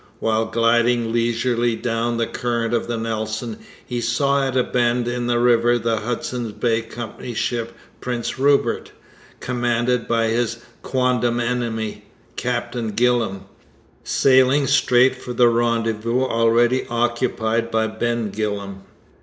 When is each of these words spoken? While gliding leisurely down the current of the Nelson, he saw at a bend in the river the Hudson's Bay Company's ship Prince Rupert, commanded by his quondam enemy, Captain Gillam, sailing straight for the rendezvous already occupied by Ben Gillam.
While 0.19 0.47
gliding 0.47 1.13
leisurely 1.13 1.75
down 1.75 2.17
the 2.17 2.25
current 2.25 2.73
of 2.73 2.87
the 2.87 2.97
Nelson, 2.97 3.59
he 3.85 4.01
saw 4.01 4.47
at 4.47 4.57
a 4.57 4.63
bend 4.63 5.07
in 5.07 5.27
the 5.27 5.37
river 5.37 5.77
the 5.77 5.97
Hudson's 5.97 6.53
Bay 6.53 6.81
Company's 6.81 7.37
ship 7.37 7.73
Prince 7.99 8.39
Rupert, 8.39 8.93
commanded 9.39 10.07
by 10.07 10.29
his 10.29 10.57
quondam 10.81 11.39
enemy, 11.39 12.05
Captain 12.35 12.93
Gillam, 12.93 13.41
sailing 14.03 14.65
straight 14.65 15.17
for 15.21 15.33
the 15.33 15.49
rendezvous 15.49 16.23
already 16.23 16.87
occupied 16.87 17.69
by 17.69 17.85
Ben 17.85 18.31
Gillam. 18.31 18.81